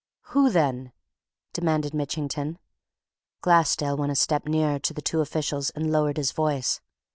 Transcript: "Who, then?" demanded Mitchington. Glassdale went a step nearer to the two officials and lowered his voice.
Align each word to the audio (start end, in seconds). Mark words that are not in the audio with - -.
"Who, 0.33 0.49
then?" 0.49 0.93
demanded 1.53 1.93
Mitchington. 1.93 2.57
Glassdale 3.41 3.97
went 3.97 4.11
a 4.11 4.15
step 4.15 4.47
nearer 4.47 4.79
to 4.79 4.95
the 4.95 4.99
two 5.03 5.21
officials 5.21 5.69
and 5.75 5.91
lowered 5.91 6.17
his 6.17 6.31
voice. 6.31 6.81